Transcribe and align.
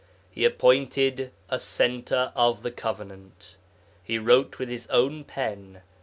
He 0.31 0.45
appointed 0.45 1.31
a 1.47 1.59
Centre 1.59 2.31
of 2.35 2.63
the 2.63 2.71
Covenant, 2.71 3.55
He 4.03 4.17
wrote 4.17 4.57
with 4.57 4.67
his 4.69 4.87
own 4.87 5.23
pen 5.23 5.83